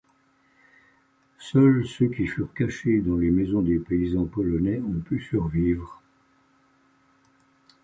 Seuls 1.37 1.85
ceux 1.85 2.07
qui 2.07 2.25
furent 2.25 2.55
cachés 2.55 3.01
dans 3.01 3.17
les 3.17 3.29
maisons 3.29 3.61
des 3.61 3.77
paysans 3.77 4.25
polonais 4.25 4.81
ont 4.81 4.99
pu 4.99 5.21
survivre. 5.21 6.01